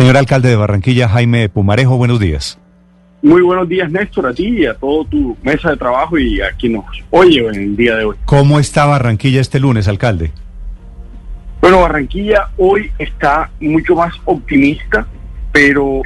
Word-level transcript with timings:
Señor 0.00 0.16
alcalde 0.16 0.48
de 0.48 0.56
Barranquilla, 0.56 1.10
Jaime 1.10 1.50
Pumarejo, 1.50 1.98
buenos 1.98 2.18
días. 2.18 2.58
Muy 3.20 3.42
buenos 3.42 3.68
días, 3.68 3.90
Néstor, 3.90 4.28
a 4.28 4.32
ti 4.32 4.48
y 4.48 4.64
a 4.64 4.72
todo 4.72 5.04
tu 5.04 5.36
mesa 5.42 5.72
de 5.72 5.76
trabajo 5.76 6.16
y 6.16 6.40
a 6.40 6.52
quien 6.52 6.72
nos 6.72 6.86
oye 7.10 7.46
en 7.46 7.54
el 7.54 7.76
día 7.76 7.96
de 7.96 8.06
hoy. 8.06 8.16
¿Cómo 8.24 8.58
está 8.58 8.86
Barranquilla 8.86 9.42
este 9.42 9.60
lunes, 9.60 9.88
alcalde? 9.88 10.32
Bueno, 11.60 11.82
Barranquilla 11.82 12.48
hoy 12.56 12.90
está 12.98 13.50
mucho 13.60 13.94
más 13.94 14.14
optimista, 14.24 15.06
pero 15.52 16.00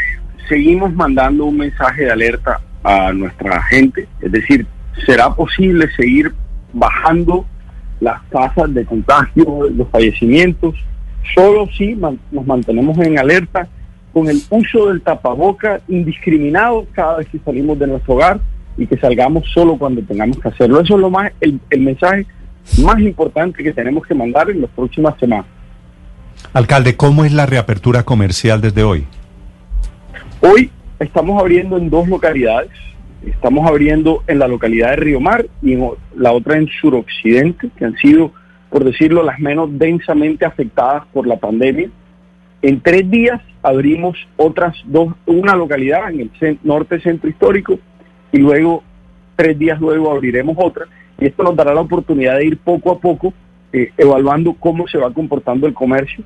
seguimos 0.48 0.92
mandando 0.92 1.44
un 1.44 1.58
mensaje 1.58 2.02
de 2.02 2.10
alerta 2.10 2.60
a 2.82 3.12
nuestra 3.12 3.62
gente. 3.62 4.08
Es 4.20 4.32
decir, 4.32 4.66
¿será 5.06 5.32
posible 5.32 5.88
seguir 5.94 6.34
bajando 6.72 7.46
las 8.00 8.20
tasas 8.28 8.74
de 8.74 8.84
contagio, 8.84 9.70
los 9.70 9.88
fallecimientos? 9.90 10.74
Solo 11.32 11.68
si 11.78 11.94
nos 11.94 12.44
mantenemos 12.44 12.98
en 12.98 13.20
alerta 13.20 13.68
con 14.14 14.28
el 14.28 14.40
uso 14.48 14.86
del 14.86 15.02
tapaboca 15.02 15.80
indiscriminado 15.88 16.86
cada 16.92 17.18
vez 17.18 17.28
que 17.28 17.40
salimos 17.40 17.76
de 17.80 17.88
nuestro 17.88 18.14
hogar 18.14 18.40
y 18.78 18.86
que 18.86 18.96
salgamos 18.96 19.44
solo 19.52 19.76
cuando 19.76 20.02
tengamos 20.02 20.38
que 20.38 20.48
hacerlo. 20.48 20.80
Eso 20.80 20.94
es 20.94 21.00
lo 21.00 21.10
más 21.10 21.32
el, 21.40 21.58
el 21.68 21.80
mensaje 21.80 22.24
más 22.80 23.00
importante 23.00 23.62
que 23.62 23.72
tenemos 23.72 24.06
que 24.06 24.14
mandar 24.14 24.48
en 24.50 24.62
las 24.62 24.70
próximas 24.70 25.18
semanas. 25.18 25.46
Alcalde, 26.52 26.96
¿cómo 26.96 27.24
es 27.24 27.32
la 27.32 27.46
reapertura 27.46 28.04
comercial 28.04 28.60
desde 28.60 28.84
hoy? 28.84 29.04
Hoy 30.40 30.70
estamos 31.00 31.40
abriendo 31.40 31.76
en 31.76 31.90
dos 31.90 32.08
localidades. 32.08 32.70
Estamos 33.26 33.68
abriendo 33.68 34.22
en 34.28 34.38
la 34.38 34.46
localidad 34.46 34.90
de 34.90 34.96
Río 34.96 35.20
Mar 35.20 35.46
y 35.60 35.72
en 35.72 35.90
la 36.16 36.30
otra 36.30 36.56
en 36.56 36.68
suroccidente, 36.80 37.68
que 37.76 37.84
han 37.84 37.96
sido, 37.96 38.30
por 38.70 38.84
decirlo, 38.84 39.24
las 39.24 39.40
menos 39.40 39.70
densamente 39.76 40.44
afectadas 40.44 41.02
por 41.12 41.26
la 41.26 41.36
pandemia. 41.36 41.88
En 42.64 42.80
tres 42.80 43.10
días 43.10 43.42
abrimos 43.62 44.16
otras 44.38 44.74
dos, 44.86 45.12
una 45.26 45.54
localidad 45.54 46.10
en 46.10 46.30
el 46.40 46.58
norte 46.62 46.98
centro 46.98 47.28
histórico 47.28 47.78
y 48.32 48.38
luego, 48.38 48.82
tres 49.36 49.58
días 49.58 49.78
luego, 49.78 50.10
abriremos 50.10 50.56
otra. 50.58 50.86
Y 51.20 51.26
esto 51.26 51.42
nos 51.42 51.54
dará 51.56 51.74
la 51.74 51.82
oportunidad 51.82 52.38
de 52.38 52.46
ir 52.46 52.56
poco 52.56 52.90
a 52.90 52.98
poco 52.98 53.34
eh, 53.70 53.92
evaluando 53.98 54.54
cómo 54.54 54.88
se 54.88 54.96
va 54.96 55.12
comportando 55.12 55.66
el 55.66 55.74
comercio. 55.74 56.24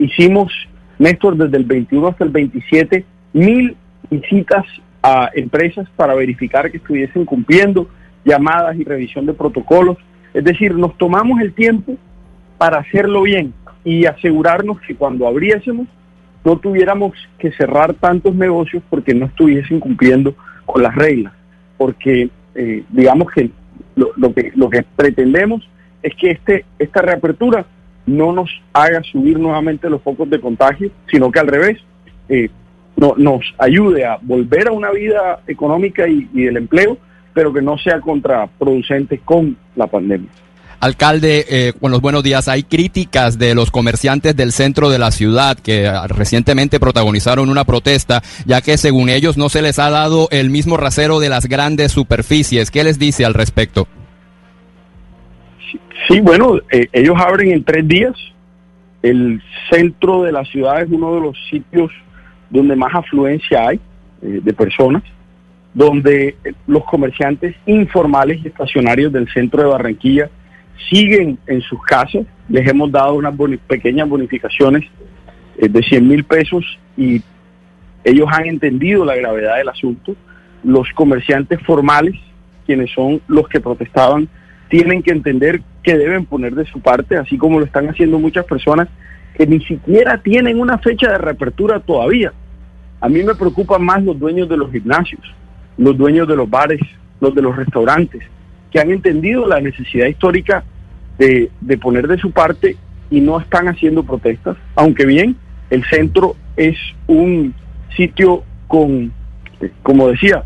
Hicimos, 0.00 0.52
Néstor, 0.98 1.36
desde 1.36 1.56
el 1.56 1.64
21 1.64 2.08
hasta 2.08 2.24
el 2.24 2.30
27, 2.30 3.04
mil 3.34 3.76
visitas 4.10 4.66
a 5.04 5.30
empresas 5.34 5.88
para 5.94 6.16
verificar 6.16 6.68
que 6.68 6.78
estuviesen 6.78 7.24
cumpliendo 7.24 7.88
llamadas 8.24 8.74
y 8.76 8.82
revisión 8.82 9.24
de 9.24 9.34
protocolos. 9.34 9.98
Es 10.34 10.42
decir, 10.42 10.74
nos 10.74 10.98
tomamos 10.98 11.40
el 11.40 11.52
tiempo 11.52 11.94
para 12.58 12.78
hacerlo 12.78 13.22
bien 13.22 13.54
y 13.86 14.04
asegurarnos 14.04 14.80
que 14.80 14.96
cuando 14.96 15.28
abriésemos 15.28 15.86
no 16.44 16.58
tuviéramos 16.58 17.12
que 17.38 17.52
cerrar 17.52 17.94
tantos 17.94 18.34
negocios 18.34 18.82
porque 18.90 19.14
no 19.14 19.26
estuviesen 19.26 19.78
cumpliendo 19.78 20.34
con 20.64 20.82
las 20.82 20.94
reglas. 20.96 21.32
Porque 21.78 22.28
eh, 22.56 22.84
digamos 22.90 23.30
que 23.30 23.48
lo, 23.94 24.34
que 24.34 24.50
lo 24.56 24.68
que 24.68 24.84
pretendemos 24.96 25.68
es 26.02 26.14
que 26.16 26.32
este 26.32 26.64
esta 26.80 27.00
reapertura 27.00 27.64
no 28.06 28.32
nos 28.32 28.50
haga 28.72 29.02
subir 29.04 29.38
nuevamente 29.38 29.88
los 29.88 30.02
focos 30.02 30.28
de 30.30 30.40
contagio, 30.40 30.90
sino 31.08 31.30
que 31.30 31.38
al 31.38 31.46
revés 31.46 31.78
eh, 32.28 32.50
no, 32.96 33.14
nos 33.16 33.54
ayude 33.56 34.04
a 34.04 34.18
volver 34.20 34.66
a 34.66 34.72
una 34.72 34.90
vida 34.90 35.42
económica 35.46 36.08
y, 36.08 36.28
y 36.34 36.42
del 36.42 36.56
empleo, 36.56 36.98
pero 37.32 37.52
que 37.52 37.62
no 37.62 37.78
sea 37.78 38.00
contraproducente 38.00 39.18
con 39.18 39.56
la 39.76 39.86
pandemia. 39.86 40.30
Alcalde, 40.86 41.44
eh, 41.50 41.72
con 41.78 41.90
los 41.90 42.00
buenos 42.00 42.22
días. 42.22 42.46
Hay 42.46 42.62
críticas 42.62 43.38
de 43.38 43.54
los 43.56 43.70
comerciantes 43.72 44.36
del 44.36 44.52
centro 44.52 44.88
de 44.88 44.98
la 44.98 45.10
ciudad 45.10 45.58
que 45.58 45.88
ah, 45.88 46.06
recientemente 46.06 46.78
protagonizaron 46.78 47.50
una 47.50 47.64
protesta, 47.64 48.22
ya 48.46 48.60
que 48.60 48.78
según 48.78 49.08
ellos 49.08 49.36
no 49.36 49.48
se 49.48 49.62
les 49.62 49.80
ha 49.80 49.90
dado 49.90 50.28
el 50.30 50.48
mismo 50.48 50.76
rasero 50.76 51.18
de 51.18 51.28
las 51.28 51.46
grandes 51.46 51.90
superficies. 51.90 52.70
¿Qué 52.70 52.84
les 52.84 53.00
dice 53.00 53.24
al 53.24 53.34
respecto? 53.34 53.88
Sí, 56.08 56.20
bueno, 56.20 56.58
eh, 56.70 56.86
ellos 56.92 57.16
abren 57.18 57.50
en 57.50 57.64
tres 57.64 57.86
días. 57.88 58.14
El 59.02 59.42
centro 59.70 60.22
de 60.22 60.30
la 60.30 60.44
ciudad 60.44 60.82
es 60.82 60.88
uno 60.88 61.16
de 61.16 61.20
los 61.20 61.36
sitios 61.50 61.90
donde 62.48 62.76
más 62.76 62.94
afluencia 62.94 63.68
hay 63.68 63.80
eh, 64.22 64.40
de 64.40 64.52
personas, 64.52 65.02
donde 65.74 66.36
los 66.68 66.84
comerciantes 66.84 67.56
informales 67.66 68.40
y 68.44 68.48
estacionarios 68.48 69.12
del 69.12 69.28
centro 69.32 69.62
de 69.62 69.68
Barranquilla 69.68 70.30
siguen 70.90 71.38
en 71.46 71.60
sus 71.62 71.82
casas. 71.82 72.24
Les 72.48 72.66
hemos 72.68 72.90
dado 72.90 73.14
unas 73.14 73.34
pequeñas 73.66 74.08
bonificaciones 74.08 74.84
eh, 75.58 75.68
de 75.68 75.82
100 75.82 76.06
mil 76.06 76.24
pesos 76.24 76.78
y 76.96 77.22
ellos 78.04 78.28
han 78.30 78.46
entendido 78.46 79.04
la 79.04 79.16
gravedad 79.16 79.56
del 79.56 79.68
asunto. 79.68 80.14
Los 80.62 80.88
comerciantes 80.94 81.60
formales, 81.62 82.14
quienes 82.64 82.90
son 82.92 83.20
los 83.28 83.48
que 83.48 83.60
protestaban, 83.60 84.28
tienen 84.68 85.02
que 85.02 85.12
entender 85.12 85.60
que 85.82 85.96
deben 85.96 86.26
poner 86.26 86.54
de 86.54 86.66
su 86.66 86.80
parte, 86.80 87.16
así 87.16 87.38
como 87.38 87.58
lo 87.58 87.66
están 87.66 87.88
haciendo 87.88 88.18
muchas 88.18 88.44
personas 88.44 88.88
que 89.36 89.46
ni 89.46 89.60
siquiera 89.64 90.18
tienen 90.18 90.58
una 90.60 90.78
fecha 90.78 91.12
de 91.12 91.18
reapertura 91.18 91.80
todavía. 91.80 92.32
A 93.00 93.08
mí 93.08 93.22
me 93.22 93.34
preocupan 93.34 93.84
más 93.84 94.02
los 94.02 94.18
dueños 94.18 94.48
de 94.48 94.56
los 94.56 94.72
gimnasios, 94.72 95.22
los 95.76 95.96
dueños 95.96 96.26
de 96.26 96.36
los 96.36 96.48
bares, 96.48 96.80
los 97.20 97.34
de 97.34 97.42
los 97.42 97.54
restaurantes, 97.54 98.22
que 98.70 98.80
han 98.80 98.90
entendido 98.90 99.46
la 99.46 99.60
necesidad 99.60 100.06
histórica 100.06 100.64
de, 101.18 101.50
poner 101.80 102.06
de 102.08 102.18
su 102.18 102.30
parte 102.30 102.76
y 103.10 103.20
no 103.20 103.40
están 103.40 103.68
haciendo 103.68 104.02
protestas, 104.02 104.56
aunque 104.74 105.06
bien 105.06 105.36
el 105.70 105.84
centro 105.84 106.36
es 106.56 106.76
un 107.06 107.54
sitio 107.96 108.42
con, 108.66 109.12
como 109.82 110.08
decía, 110.08 110.44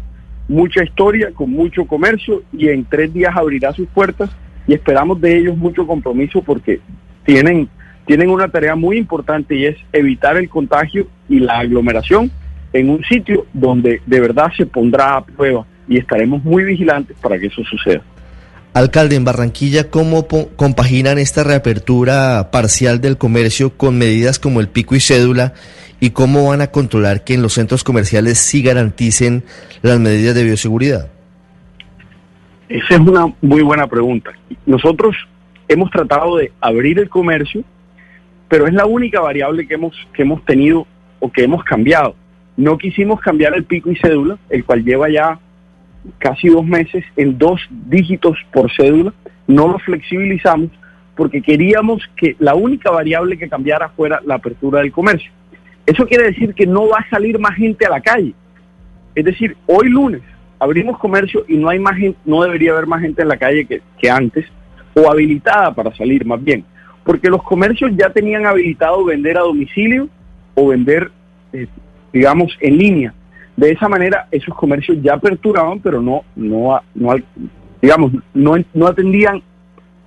mucha 0.48 0.84
historia, 0.84 1.30
con 1.32 1.50
mucho 1.50 1.86
comercio 1.86 2.42
y 2.52 2.68
en 2.68 2.84
tres 2.84 3.12
días 3.12 3.34
abrirá 3.36 3.72
sus 3.72 3.88
puertas 3.88 4.30
y 4.66 4.74
esperamos 4.74 5.20
de 5.20 5.38
ellos 5.38 5.56
mucho 5.56 5.86
compromiso 5.86 6.42
porque 6.42 6.80
tienen, 7.24 7.68
tienen 8.06 8.30
una 8.30 8.48
tarea 8.48 8.76
muy 8.76 8.98
importante 8.98 9.54
y 9.54 9.66
es 9.66 9.76
evitar 9.92 10.36
el 10.36 10.48
contagio 10.48 11.06
y 11.28 11.40
la 11.40 11.60
aglomeración 11.60 12.30
en 12.72 12.90
un 12.90 13.02
sitio 13.04 13.46
donde 13.52 14.00
de 14.06 14.20
verdad 14.20 14.52
se 14.56 14.66
pondrá 14.66 15.16
a 15.16 15.24
prueba 15.24 15.66
y 15.90 15.98
estaremos 15.98 16.42
muy 16.44 16.62
vigilantes 16.62 17.16
para 17.20 17.38
que 17.38 17.46
eso 17.48 17.62
suceda. 17.64 18.00
Alcalde, 18.72 19.16
en 19.16 19.24
Barranquilla, 19.24 19.90
¿cómo 19.90 20.28
compaginan 20.54 21.18
esta 21.18 21.42
reapertura 21.42 22.50
parcial 22.52 23.00
del 23.00 23.18
comercio 23.18 23.76
con 23.76 23.98
medidas 23.98 24.38
como 24.38 24.60
el 24.60 24.68
pico 24.68 24.94
y 24.94 25.00
cédula 25.00 25.52
y 25.98 26.10
cómo 26.10 26.48
van 26.48 26.60
a 26.60 26.68
controlar 26.68 27.24
que 27.24 27.34
en 27.34 27.42
los 27.42 27.54
centros 27.54 27.82
comerciales 27.82 28.38
sí 28.38 28.62
garanticen 28.62 29.42
las 29.82 29.98
medidas 29.98 30.36
de 30.36 30.44
bioseguridad? 30.44 31.10
Esa 32.68 32.94
es 32.94 33.00
una 33.00 33.26
muy 33.42 33.62
buena 33.62 33.88
pregunta. 33.88 34.30
Nosotros 34.66 35.16
hemos 35.66 35.90
tratado 35.90 36.36
de 36.36 36.52
abrir 36.60 37.00
el 37.00 37.08
comercio, 37.08 37.64
pero 38.48 38.68
es 38.68 38.72
la 38.72 38.86
única 38.86 39.18
variable 39.18 39.66
que 39.66 39.74
hemos, 39.74 39.96
que 40.14 40.22
hemos 40.22 40.44
tenido 40.44 40.86
o 41.18 41.32
que 41.32 41.42
hemos 41.42 41.64
cambiado. 41.64 42.14
No 42.56 42.78
quisimos 42.78 43.20
cambiar 43.20 43.56
el 43.56 43.64
pico 43.64 43.90
y 43.90 43.96
cédula, 43.96 44.38
el 44.48 44.64
cual 44.64 44.84
lleva 44.84 45.10
ya 45.10 45.40
casi 46.18 46.48
dos 46.48 46.64
meses 46.64 47.04
en 47.16 47.38
dos 47.38 47.60
dígitos 47.70 48.36
por 48.52 48.70
cédula, 48.72 49.12
no 49.46 49.68
lo 49.68 49.78
flexibilizamos 49.78 50.70
porque 51.16 51.42
queríamos 51.42 52.02
que 52.16 52.36
la 52.38 52.54
única 52.54 52.90
variable 52.90 53.36
que 53.36 53.48
cambiara 53.48 53.90
fuera 53.90 54.20
la 54.24 54.36
apertura 54.36 54.80
del 54.80 54.92
comercio. 54.92 55.30
Eso 55.84 56.06
quiere 56.06 56.26
decir 56.26 56.54
que 56.54 56.66
no 56.66 56.88
va 56.88 56.98
a 56.98 57.10
salir 57.10 57.38
más 57.38 57.56
gente 57.56 57.84
a 57.84 57.90
la 57.90 58.00
calle. 58.00 58.32
Es 59.14 59.24
decir, 59.24 59.56
hoy 59.66 59.88
lunes 59.88 60.22
abrimos 60.58 60.98
comercio 60.98 61.44
y 61.48 61.56
no 61.56 61.68
hay 61.68 61.78
más 61.78 61.96
gente, 61.96 62.18
no 62.24 62.42
debería 62.42 62.72
haber 62.72 62.86
más 62.86 63.00
gente 63.00 63.22
en 63.22 63.28
la 63.28 63.36
calle 63.36 63.66
que, 63.66 64.10
antes, 64.10 64.46
o 64.94 65.10
habilitada 65.10 65.74
para 65.74 65.94
salir 65.96 66.24
más 66.24 66.42
bien, 66.42 66.64
porque 67.02 67.28
los 67.28 67.42
comercios 67.42 67.90
ya 67.96 68.10
tenían 68.10 68.46
habilitado 68.46 69.04
vender 69.04 69.38
a 69.38 69.42
domicilio 69.42 70.08
o 70.54 70.68
vender, 70.68 71.10
eh, 71.52 71.66
digamos, 72.12 72.56
en 72.60 72.76
línea. 72.76 73.14
De 73.60 73.72
esa 73.72 73.90
manera, 73.90 74.26
esos 74.30 74.54
comercios 74.54 74.96
ya 75.02 75.12
aperturaban, 75.16 75.80
pero 75.80 76.00
no, 76.00 76.24
no, 76.34 76.80
digamos, 77.82 78.10
no, 78.32 78.54
no 78.72 78.86
atendían 78.86 79.42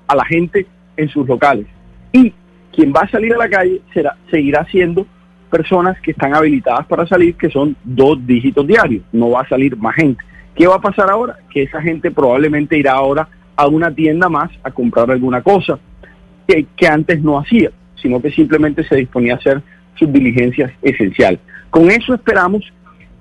a 0.08 0.16
la 0.16 0.26
gente 0.26 0.66
en 0.98 1.08
sus 1.10 1.28
locales. 1.28 1.68
Y 2.12 2.34
quien 2.72 2.92
va 2.92 3.02
a 3.02 3.10
salir 3.12 3.32
a 3.32 3.38
la 3.38 3.48
calle 3.48 3.80
será, 3.94 4.18
seguirá 4.32 4.66
siendo 4.72 5.06
personas 5.52 6.02
que 6.02 6.10
están 6.10 6.34
habilitadas 6.34 6.88
para 6.88 7.06
salir, 7.06 7.36
que 7.36 7.52
son 7.52 7.76
dos 7.84 8.26
dígitos 8.26 8.66
diarios. 8.66 9.04
No 9.12 9.30
va 9.30 9.42
a 9.42 9.48
salir 9.48 9.78
más 9.78 9.94
gente. 9.98 10.24
¿Qué 10.56 10.66
va 10.66 10.78
a 10.78 10.82
pasar 10.82 11.12
ahora? 11.12 11.38
Que 11.52 11.62
esa 11.62 11.80
gente 11.80 12.10
probablemente 12.10 12.76
irá 12.76 12.94
ahora 12.94 13.30
a 13.56 13.68
una 13.68 13.94
tienda 13.94 14.30
más 14.30 14.50
a 14.64 14.72
comprar 14.72 15.12
alguna 15.12 15.44
cosa 15.44 15.78
que, 16.48 16.66
que 16.76 16.88
antes 16.88 17.22
no 17.22 17.38
hacía, 17.38 17.70
sino 18.02 18.20
que 18.20 18.32
simplemente 18.32 18.84
se 18.84 18.96
disponía 18.96 19.36
a 19.36 19.38
hacer 19.38 19.62
sus 19.94 20.12
diligencias 20.12 20.72
esenciales. 20.82 21.40
Con 21.70 21.92
eso 21.92 22.16
esperamos 22.16 22.64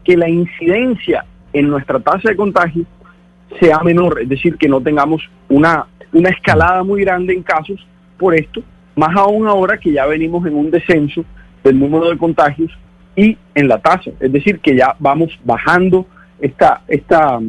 que 0.05 0.17
la 0.17 0.29
incidencia 0.29 1.25
en 1.53 1.69
nuestra 1.69 2.01
tasa 2.01 2.31
de 2.31 2.37
contagio 2.37 2.85
sea 3.61 3.81
menor, 3.81 4.21
es 4.23 4.29
decir, 4.29 4.57
que 4.57 4.69
no 4.69 4.81
tengamos 4.81 5.23
una, 5.49 5.87
una 6.13 6.31
escalada 6.31 6.83
muy 6.83 7.03
grande 7.03 7.35
en 7.35 7.43
casos 7.43 7.87
por 8.19 8.35
esto, 8.35 8.63
más 8.97 9.15
aún 9.17 9.47
ahora 9.47 9.79
que 9.79 9.93
ya 9.93 10.07
venimos 10.07 10.47
en 10.47 10.55
un 10.55 10.71
descenso 10.71 11.25
del 11.63 11.79
número 11.79 12.11
de 12.11 12.19
contagios 12.19 12.71
y 13.17 13.37
en 13.55 13.69
la 13.69 13.79
tasa. 13.79 14.11
Es 14.21 14.33
decir, 14.33 14.61
que 14.61 14.77
ya 14.77 14.97
vamos 14.99 15.39
bajando 15.45 16.07
esta, 16.41 16.83
esta, 16.89 17.41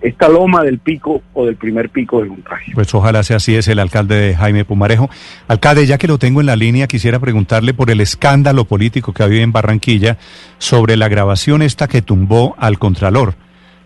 esta 0.00 0.28
loma 0.28 0.62
del 0.62 0.78
pico 0.78 1.22
o 1.34 1.44
del 1.44 1.56
primer 1.56 1.90
pico 1.90 2.20
del 2.20 2.28
contagio. 2.28 2.74
Pues 2.74 2.94
ojalá 2.94 3.22
sea 3.22 3.36
así, 3.36 3.54
es 3.56 3.68
el 3.68 3.78
alcalde 3.78 4.34
Jaime 4.34 4.64
Pumarejo. 4.64 5.10
Alcalde, 5.48 5.86
ya 5.86 5.98
que 5.98 6.08
lo 6.08 6.18
tengo 6.18 6.40
en 6.40 6.46
la 6.46 6.56
línea, 6.56 6.86
quisiera 6.86 7.18
preguntarle 7.18 7.74
por 7.74 7.90
el 7.90 8.00
escándalo 8.00 8.64
político 8.64 9.12
que 9.12 9.22
había 9.22 9.42
en 9.42 9.52
Barranquilla 9.52 10.16
sobre 10.58 10.96
la 10.96 11.08
grabación 11.08 11.62
esta 11.62 11.88
que 11.88 12.02
tumbó 12.02 12.54
al 12.58 12.78
Contralor. 12.78 13.34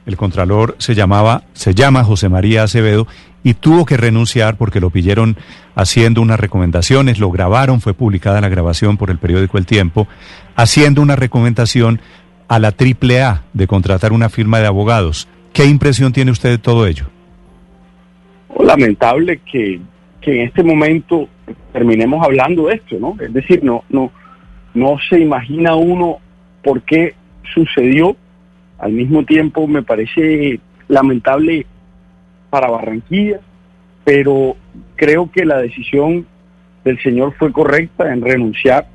El 0.07 0.17
Contralor 0.17 0.77
se 0.79 0.95
llamaba, 0.95 1.45
se 1.53 1.75
llama 1.75 2.05
José 2.05 2.29
María 2.29 2.63
Acevedo 2.63 3.07
y 3.43 3.55
tuvo 3.55 3.85
que 3.85 3.97
renunciar 3.97 4.57
porque 4.57 4.81
lo 4.81 4.91
pillaron 4.91 5.37
haciendo 5.75 6.23
unas 6.23 6.41
recomendaciones, 6.41 7.19
lo 7.19 7.31
grabaron, 7.31 7.81
fue 7.81 7.95
publicada 7.95 8.41
la 8.41 8.49
grabación 8.49 8.97
por 8.97 9.11
el 9.11 9.19
periódico 9.19 9.59
El 9.59 9.67
Tiempo, 9.67 10.09
haciendo 10.57 11.03
una 11.03 11.17
recomendación 11.17 12.01
a 12.49 12.59
la 12.59 12.75
AAA 12.77 13.45
de 13.53 13.67
contratar 13.67 14.13
una 14.13 14.29
firma 14.29 14.59
de 14.59 14.67
abogados. 14.67 15.29
¿Qué 15.61 15.67
impresión 15.67 16.11
tiene 16.11 16.31
usted 16.31 16.49
de 16.49 16.57
todo 16.57 16.87
ello? 16.87 17.05
Lamentable 18.59 19.43
que, 19.45 19.79
que 20.23 20.41
en 20.41 20.49
este 20.49 20.63
momento 20.63 21.29
terminemos 21.71 22.25
hablando 22.25 22.69
de 22.69 22.77
esto, 22.77 22.97
¿no? 22.99 23.15
Es 23.21 23.31
decir, 23.31 23.63
no, 23.63 23.85
no, 23.91 24.11
no 24.73 24.97
se 25.11 25.21
imagina 25.21 25.75
uno 25.75 26.17
por 26.65 26.81
qué 26.81 27.15
sucedió. 27.53 28.17
Al 28.79 28.93
mismo 28.93 29.23
tiempo 29.27 29.67
me 29.67 29.83
parece 29.83 30.61
lamentable 30.89 31.67
para 32.49 32.71
Barranquilla, 32.71 33.41
pero 34.03 34.57
creo 34.97 35.31
que 35.31 35.45
la 35.45 35.59
decisión 35.59 36.25
del 36.87 36.99
señor 37.03 37.35
fue 37.39 37.53
correcta 37.53 38.11
en 38.11 38.23
renunciar 38.23 38.87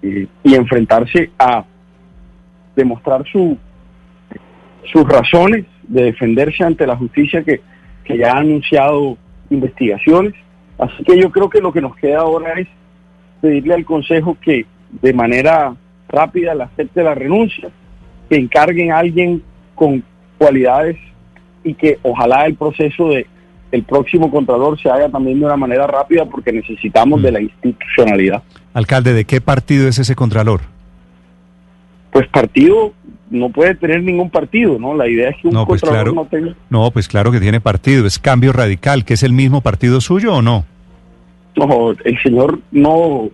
eh, 0.00 0.28
y 0.44 0.54
enfrentarse 0.54 1.32
a 1.40 1.64
demostrar 2.76 3.24
su, 3.32 3.58
sus 4.92 5.08
razones 5.08 5.64
de 5.88 6.04
defenderse 6.04 6.64
ante 6.64 6.86
la 6.86 6.96
justicia 6.96 7.42
que, 7.42 7.60
que 8.04 8.18
ya 8.18 8.32
ha 8.32 8.38
anunciado 8.38 9.16
investigaciones. 9.50 10.34
Así 10.78 11.04
que 11.04 11.20
yo 11.20 11.30
creo 11.30 11.48
que 11.48 11.60
lo 11.60 11.72
que 11.72 11.80
nos 11.80 11.96
queda 11.96 12.20
ahora 12.20 12.58
es 12.58 12.68
pedirle 13.40 13.74
al 13.74 13.84
Consejo 13.84 14.36
que 14.40 14.66
de 15.02 15.12
manera 15.12 15.74
rápida 16.08 16.54
le 16.54 16.64
acepte 16.64 17.02
la 17.02 17.14
renuncia, 17.14 17.68
que 18.28 18.36
encarguen 18.36 18.92
a 18.92 18.98
alguien 18.98 19.42
con 19.74 20.02
cualidades 20.38 20.96
y 21.62 21.74
que 21.74 21.98
ojalá 22.02 22.46
el 22.46 22.54
proceso 22.54 23.08
de 23.08 23.26
el 23.72 23.82
próximo 23.82 24.30
Contralor 24.30 24.80
se 24.80 24.88
haga 24.88 25.08
también 25.08 25.40
de 25.40 25.46
una 25.46 25.56
manera 25.56 25.86
rápida 25.86 26.24
porque 26.26 26.52
necesitamos 26.52 27.20
de 27.22 27.32
la 27.32 27.40
institucionalidad. 27.40 28.42
Alcalde, 28.72 29.12
¿de 29.12 29.24
qué 29.24 29.40
partido 29.40 29.88
es 29.88 29.98
ese 29.98 30.14
Contralor? 30.14 30.60
Pues 32.12 32.28
partido 32.28 32.92
no 33.34 33.50
puede 33.50 33.74
tener 33.74 34.02
ningún 34.02 34.30
partido, 34.30 34.78
¿no? 34.78 34.94
La 34.94 35.08
idea 35.08 35.30
es 35.30 35.36
que 35.36 35.48
un 35.48 35.54
no, 35.54 35.66
pues 35.66 35.82
claro, 35.82 36.12
no 36.12 36.24
tenga... 36.26 36.54
No, 36.70 36.90
pues 36.90 37.08
claro 37.08 37.32
que 37.32 37.40
tiene 37.40 37.60
partido, 37.60 38.06
es 38.06 38.18
Cambio 38.18 38.52
Radical, 38.52 39.04
que 39.04 39.14
es 39.14 39.22
el 39.22 39.32
mismo 39.32 39.60
partido 39.60 40.00
suyo 40.00 40.34
o 40.34 40.42
no? 40.42 40.64
No, 41.56 41.90
el 41.90 42.22
señor 42.22 42.60
no... 42.70 43.28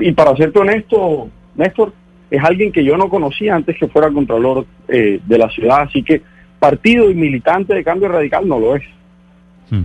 Y 0.00 0.12
para 0.12 0.34
serte 0.36 0.58
honesto, 0.58 1.28
Néstor, 1.54 1.92
es 2.30 2.42
alguien 2.42 2.72
que 2.72 2.82
yo 2.82 2.96
no 2.96 3.08
conocía 3.08 3.54
antes 3.54 3.76
que 3.78 3.88
fuera 3.88 4.10
Contralor 4.10 4.66
eh, 4.88 5.20
de 5.24 5.38
la 5.38 5.50
ciudad, 5.50 5.82
así 5.82 6.02
que 6.02 6.22
partido 6.58 7.10
y 7.10 7.14
militante 7.14 7.74
de 7.74 7.84
cambio 7.84 8.08
radical 8.08 8.48
no 8.48 8.58
lo 8.58 8.76
es. 8.76 8.82
Hmm. 9.70 9.82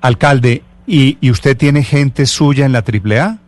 Alcalde, 0.00 0.62
¿y, 0.86 1.18
¿y, 1.20 1.30
usted 1.30 1.56
tiene 1.56 1.82
gente 1.82 2.26
suya 2.26 2.64
en 2.64 2.72
la 2.72 2.78
AAA? 2.78 3.38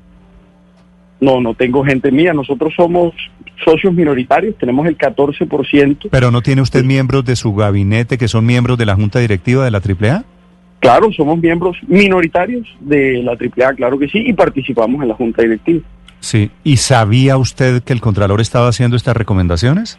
No, 1.20 1.40
no 1.40 1.54
tengo 1.54 1.84
gente 1.84 2.10
mía. 2.10 2.32
Nosotros 2.32 2.72
somos 2.76 3.14
socios 3.64 3.92
minoritarios, 3.92 4.56
tenemos 4.58 4.86
el 4.86 4.96
14%. 4.96 6.08
¿Pero 6.10 6.30
no 6.30 6.42
tiene 6.42 6.62
usted 6.62 6.84
miembros 6.84 7.24
de 7.24 7.36
su 7.36 7.54
gabinete 7.54 8.18
que 8.18 8.28
son 8.28 8.46
miembros 8.46 8.78
de 8.78 8.86
la 8.86 8.94
Junta 8.94 9.18
Directiva 9.18 9.64
de 9.64 9.70
la 9.70 9.78
AAA? 9.78 10.24
Claro, 10.80 11.12
somos 11.12 11.38
miembros 11.38 11.76
minoritarios 11.86 12.66
de 12.80 13.22
la 13.22 13.32
AAA, 13.32 13.74
claro 13.74 13.98
que 13.98 14.08
sí, 14.08 14.22
y 14.26 14.32
participamos 14.32 15.02
en 15.02 15.08
la 15.08 15.14
Junta 15.14 15.42
Directiva. 15.42 15.80
Sí, 16.20 16.50
¿y 16.64 16.76
sabía 16.76 17.36
usted 17.36 17.82
que 17.82 17.92
el 17.92 18.00
Contralor 18.00 18.40
estaba 18.40 18.68
haciendo 18.68 18.96
estas 18.96 19.16
recomendaciones? 19.16 19.98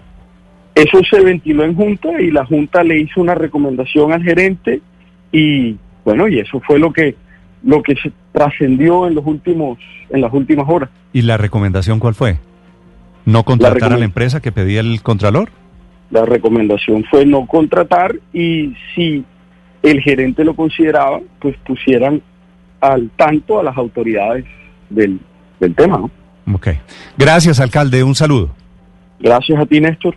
Eso 0.75 0.99
se 1.09 1.21
ventiló 1.21 1.63
en 1.63 1.75
Junta 1.75 2.21
y 2.21 2.31
la 2.31 2.45
Junta 2.45 2.83
le 2.83 2.99
hizo 2.99 3.21
una 3.21 3.35
recomendación 3.35 4.13
al 4.13 4.23
gerente 4.23 4.81
y 5.31 5.75
bueno, 6.05 6.27
y 6.27 6.39
eso 6.39 6.61
fue 6.65 6.79
lo 6.79 6.93
que 6.93 7.15
lo 7.63 7.83
que 7.83 7.95
se 7.95 8.11
trascendió 8.31 9.07
en 9.07 9.15
los 9.15 9.25
últimos 9.25 9.77
en 10.09 10.21
las 10.21 10.33
últimas 10.33 10.65
horas. 10.69 10.89
¿Y 11.11 11.23
la 11.23 11.37
recomendación 11.37 11.99
cuál 11.99 12.15
fue? 12.15 12.37
¿No 13.29 13.43
contratar 13.43 13.91
la 13.91 13.95
a 13.95 13.99
la 13.99 14.05
empresa 14.05 14.41
que 14.41 14.51
pedía 14.51 14.79
el 14.79 15.01
contralor? 15.03 15.49
La 16.09 16.25
recomendación 16.25 17.05
fue 17.11 17.25
no 17.25 17.45
contratar 17.45 18.15
y 18.33 18.73
si 18.95 19.23
el 19.83 20.01
gerente 20.01 20.43
lo 20.43 20.55
consideraba, 20.55 21.19
pues 21.39 21.55
pusieran 21.65 22.23
al 22.81 23.11
tanto 23.15 23.59
a 23.59 23.63
las 23.63 23.77
autoridades 23.77 24.45
del, 24.89 25.19
del 25.59 25.75
tema. 25.75 25.99
¿no? 25.99 26.55
Ok. 26.55 26.69
Gracias, 27.17 27.59
alcalde. 27.59 28.03
Un 28.03 28.15
saludo. 28.15 28.49
Gracias 29.19 29.59
a 29.59 29.65
ti, 29.67 29.79
Néstor. 29.79 30.15